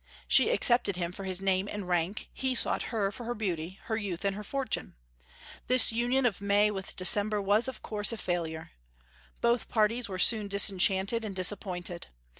She 0.27 0.49
accepted 0.49 0.95
him 0.95 1.11
for 1.11 1.25
his 1.25 1.41
name 1.41 1.69
and 1.71 1.87
rank; 1.87 2.27
he 2.33 2.55
sought 2.55 2.81
her 2.89 3.11
for 3.11 3.23
her 3.25 3.35
beauty, 3.35 3.77
her 3.83 3.95
youth, 3.95 4.25
and 4.25 4.35
her 4.35 4.43
fortune. 4.43 4.95
This 5.67 5.91
union 5.93 6.25
of 6.25 6.41
May 6.41 6.71
with 6.71 6.95
December 6.95 7.39
was 7.39 7.67
of 7.67 7.83
course 7.83 8.11
a 8.11 8.17
failure. 8.17 8.71
Both 9.41 9.67
parties 9.69 10.09
were 10.09 10.17
soon 10.17 10.47
disenchanted 10.47 11.23
and 11.23 11.35
disappointed. 11.35 12.07